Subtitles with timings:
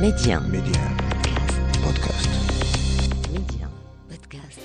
[0.00, 0.40] Médien.
[0.48, 0.96] Médien.
[1.82, 2.30] Podcast.
[3.32, 3.68] Médien.
[4.08, 4.60] Podcast.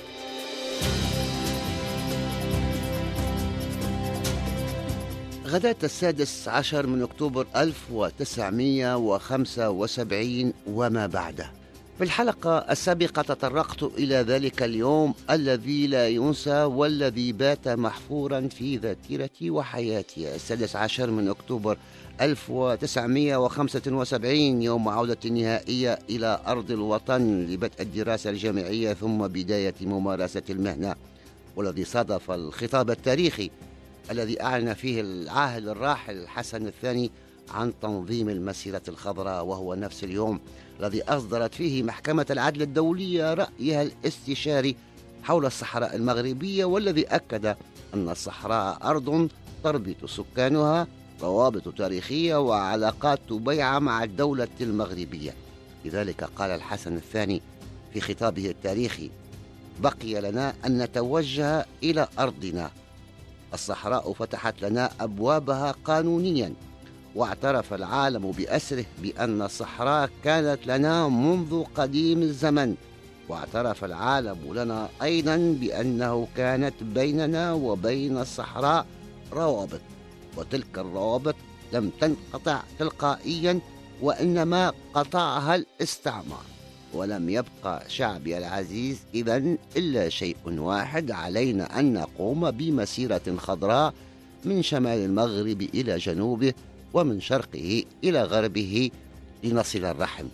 [5.46, 11.50] غداة السادس عشر من أكتوبر ألف وتسعمية وخمسة وسبعين وما بعده
[11.98, 19.50] في الحلقة السابقة تطرقت إلى ذلك اليوم الذي لا ينسى والذي بات محفورا في ذاكرتي
[19.50, 20.34] وحياتي.
[20.34, 21.78] السادس عشر من أكتوبر
[22.20, 30.94] 1975 يوم عودة النهائية إلى أرض الوطن لبدء الدراسة الجامعية ثم بداية ممارسة المهنة
[31.56, 33.50] والذي صادف الخطاب التاريخي
[34.10, 37.10] الذي أعلن فيه العاهل الراحل حسن الثاني
[37.50, 40.40] عن تنظيم المسيرة الخضراء وهو نفس اليوم
[40.80, 44.76] الذي أصدرت فيه محكمة العدل الدولية رأيها الاستشاري
[45.22, 47.46] حول الصحراء المغربية والذي أكد
[47.94, 49.28] أن الصحراء أرض
[49.64, 50.86] تربط سكانها
[51.22, 55.34] روابط تاريخية وعلاقات بيعة مع الدولة المغربية.
[55.84, 57.42] لذلك قال الحسن الثاني
[57.92, 59.10] في خطابه التاريخي
[59.80, 62.70] بقي لنا أن نتوجه إلى أرضنا.
[63.54, 66.52] الصحراء فتحت لنا أبوابها قانونيا
[67.16, 72.74] واعترف العالم بأسره بأن الصحراء كانت لنا منذ قديم الزمن.
[73.28, 78.86] واعترف العالم لنا أيضا بأنه كانت بيننا وبين الصحراء
[79.32, 79.80] روابط
[80.36, 81.34] وتلك الروابط
[81.72, 83.60] لم تنقطع تلقائيا
[84.02, 86.44] وإنما قطعها الاستعمار.
[86.94, 89.36] ولم يبقى شعبي العزيز إذا
[89.76, 93.94] إلا شيء واحد علينا أن نقوم بمسيرة خضراء
[94.44, 96.54] من شمال المغرب إلى جنوبه
[96.96, 98.90] ومن شرقه إلى غربه
[99.44, 100.26] لنصل الرحم.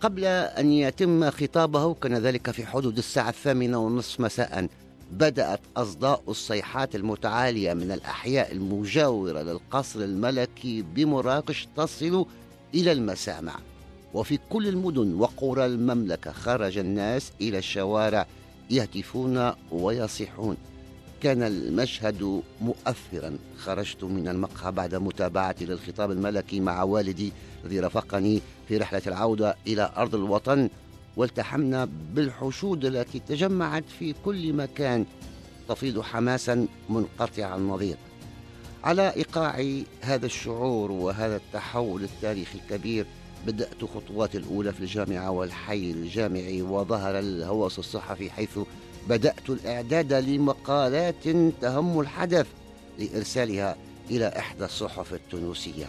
[0.00, 4.68] قبل أن يتم خطابه كان ذلك في حدود الساعة الثامنة والنصف مساء
[5.12, 12.26] بدأت أصداء الصيحات المتعالية من الأحياء المجاورة للقصر الملكي بمراكش تصل
[12.74, 13.54] إلى المسامع.
[14.14, 18.26] وفي كل المدن وقرى المملكة خرج الناس إلى الشوارع
[18.70, 20.56] يهتفون ويصيحون.
[21.22, 23.38] كان المشهد مؤثرا.
[23.58, 27.32] خرجت من المقهى بعد متابعتي للخطاب الملكي مع والدي
[27.64, 30.68] الذي رافقني في رحلة العودة إلى أرض الوطن
[31.16, 35.06] والتحمنا بالحشود التي تجمعت في كل مكان
[35.68, 37.96] تفيض حماسا منقطع النظير.
[38.84, 39.64] على إيقاع
[40.00, 43.06] هذا الشعور وهذا التحول التاريخي الكبير
[43.46, 48.58] بدأت خطواتي الأولى في الجامعة والحي الجامعي وظهر الهوس الصحفي حيث
[49.08, 51.28] بدأت الإعداد لمقالات
[51.60, 52.46] تهم الحدث
[52.98, 53.76] لإرسالها
[54.10, 55.86] إلى إحدى الصحف التونسية.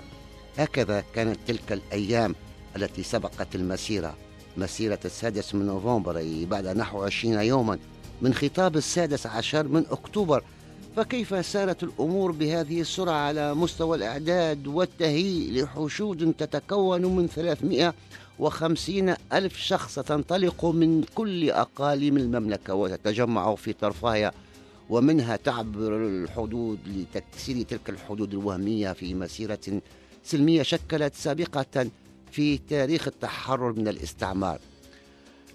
[0.58, 2.36] هكذا كانت تلك الأيام
[2.76, 4.16] التي سبقت المسيرة
[4.58, 7.80] مسيرة السادس من نوفمبر بعد نحو عشرين يوما
[8.22, 10.44] من خطاب السادس عشر من أكتوبر.
[10.96, 17.28] فكيف سارت الأمور بهذه السرعة على مستوى الإعداد والتهيئ لحشود تتكون من
[18.40, 24.32] 350 ألف شخص تنطلق من كل أقاليم المملكة وتتجمع في طرفايا
[24.90, 29.82] ومنها تعبر الحدود لتكسير تلك الحدود الوهمية في مسيرة
[30.24, 31.88] سلمية شكلت سابقة
[32.32, 34.60] في تاريخ التحرر من الاستعمار.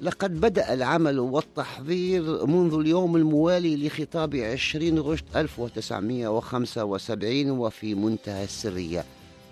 [0.00, 9.04] لقد بدأ العمل والتحضير منذ اليوم الموالي لخطاب 20 غشت 1975 وفي منتهى السرية.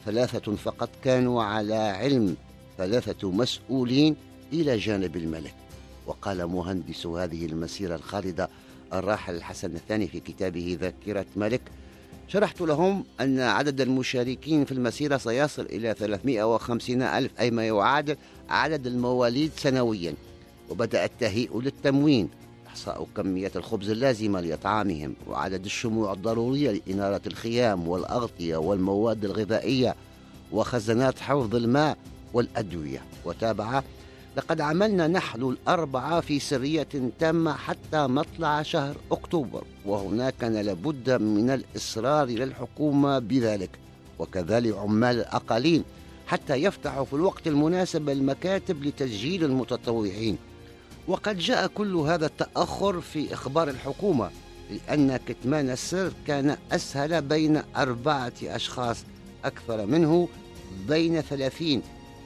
[0.05, 2.37] ثلاثة فقط كانوا على علم.
[2.79, 4.17] ثلاثة مسؤولين
[4.53, 5.55] إلى جانب الملك.
[6.07, 8.49] وقال مهندس هذه المسيرة الخالدة
[8.93, 11.61] الراحل الحسن الثاني في كتابه ذاكرة ملك
[12.29, 18.17] شرحت لهم أن عدد المشاركين في المسيرة سيصل إلى 350 ألف أي ما يعادل
[18.49, 20.15] عدد المواليد سنويا
[20.71, 22.29] وبدأ التهيئ للتموين
[22.67, 29.95] إحصاء كمية الخبز اللازمة لإطعامهم وعدد الشموع الضرورية لإنارة الخيام والأغطية والمواد الغذائية
[30.53, 31.99] وخزانات حفظ الماء
[32.35, 33.03] والأدوية.
[33.25, 33.83] وتابع
[34.37, 36.89] لقد عملنا نحن الأربعة في سرية
[37.19, 43.71] تامة حتى مطلع شهر أكتوبر وهناك كان لابد من الإصرار للحكومة بذلك
[44.19, 45.85] وكذلك عمال الأقاليم
[46.27, 50.39] حتى يفتحوا في الوقت المناسب المكاتب لتسجيل المتطوعين.
[51.09, 54.31] وقد جاء كل هذا التأخر في إخبار الحكومة
[54.71, 59.05] لأن كتمان السر كان أسهل بين أربعة أشخاص
[59.45, 60.29] أكثر منه
[60.89, 61.83] بين ثلاثين.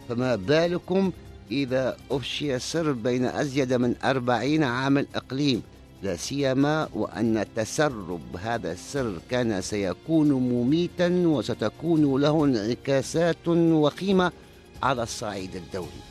[0.09, 1.13] فما بالكم
[1.51, 5.63] إذا أفشي السر بين أزيد من أربعين عامل إقليم
[6.03, 14.33] لا سيما وأن تسرب هذا السر كان سيكون مميتا وستكون له انعكاسات وخيمة
[14.83, 16.03] على الصعيد الدولي.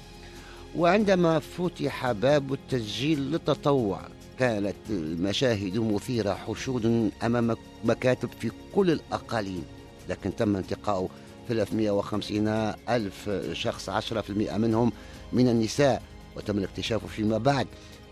[0.75, 4.01] وعندما فتح باب التسجيل للتطوع
[4.39, 9.63] كانت المشاهد مثيرة حشود أمام مكاتب في كل الأقاليم.
[10.09, 11.09] لكن تم انتقاء
[11.49, 12.47] 350
[12.89, 14.91] ألف شخص 10% منهم
[15.33, 16.01] من النساء.
[16.37, 17.67] وتم الاكتشاف فيما بعد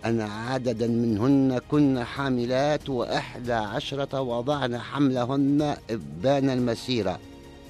[0.06, 7.20] أن عددا منهن كن حاملات وإحدى عشرة وضعن حملهن إبان المسيرة.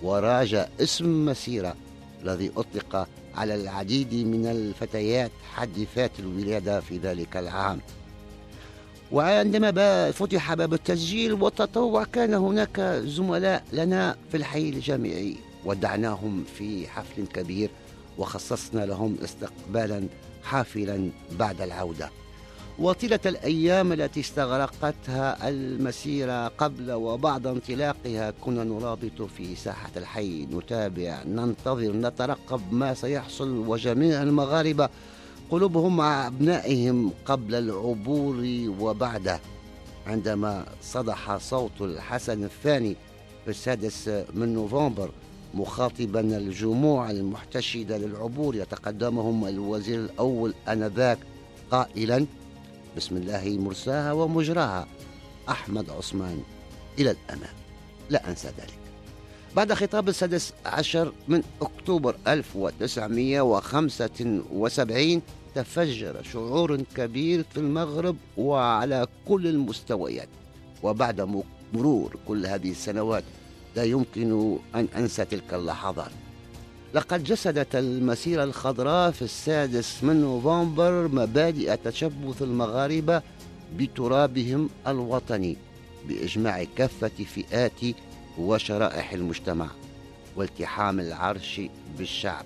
[0.03, 1.75] وراج اسم مسيرة
[2.23, 7.79] الذي أطلق على العديد من الفتيات حديثات الولادة في ذلك العام.
[9.11, 15.35] وعندما فتح باب التسجيل والتطوع كان هناك زملاء لنا في الحي الجامعي.
[15.65, 17.69] ودعناهم في حفل كبير
[18.17, 20.07] وخصصنا لهم استقبالا
[20.43, 22.09] حافلا بعد العودة.
[22.79, 31.91] وطيلة الأيام التي استغرقتها المسيره قبل وبعد انطلاقها كنا نرابط في ساحة الحي نتابع ننتظر
[31.91, 34.89] نترقب ما سيحصل وجميع المغاربة
[35.51, 38.35] قلوبهم مع أبنائهم قبل العبور
[38.79, 39.39] وبعده
[40.07, 42.95] عندما صدح صوت الحسن الثاني
[43.45, 45.11] في السادس من نوفمبر
[45.53, 51.17] مخاطبا الجموع المحتشدة للعبور يتقدمهم الوزير الأول آنذاك
[51.71, 52.25] قائلا
[52.97, 54.87] بسم الله مرساها ومجراها
[55.49, 56.43] أحمد عثمان
[56.99, 57.53] إلى الأمام
[58.09, 58.79] لا أنسى ذلك.
[59.55, 65.21] بعد خطاب السادس عشر من أكتوبر 1975
[65.55, 70.29] تفجر شعور كبير في المغرب وعلى كل المستويات.
[70.83, 73.23] وبعد مرور كل هذه السنوات
[73.75, 76.11] لا يمكن أن أنسى تلك اللحظات
[76.93, 83.21] لقد جسدت المسيرة الخضراء في السادس من نوفمبر مبادئ تشبث المغاربة
[83.77, 85.57] بترابهم الوطني
[86.07, 87.81] بإجماع كافة فئات
[88.37, 89.67] وشرائح المجتمع
[90.35, 91.61] والتحام العرش
[91.97, 92.45] بالشعب.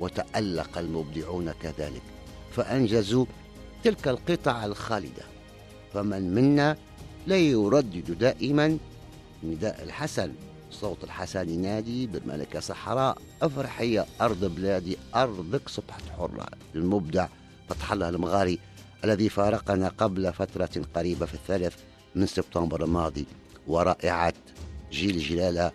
[0.00, 2.02] وتألق المبدعون كذلك
[2.52, 3.26] فأنجزوا
[3.84, 5.22] تلك القطع الخالدة.
[5.94, 6.76] فمن منا
[7.26, 8.78] لا يردد دائما
[9.44, 10.32] نداء الحسن.
[10.70, 16.46] صوت الحسن ينادي بالملكة صحراء افرحي يا أرض بلادي أرضك صبحت حرة.
[16.74, 17.28] المبدع
[17.68, 18.58] فتح الله المغاري
[19.04, 21.74] الذي فارقنا قبل فترة قريبة في الثالث
[22.14, 23.26] من سبتمبر الماضي
[23.66, 24.34] ورائعة
[24.92, 25.72] جيل جلالة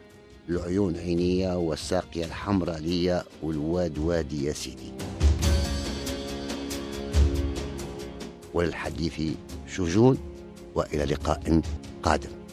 [0.49, 4.91] العيون عينية والساقية الحمراء ليا والواد وادي يا سيدي
[8.53, 9.21] وللحديث
[9.67, 10.17] شجون
[10.75, 11.61] وإلى لقاء
[12.03, 12.44] قادم.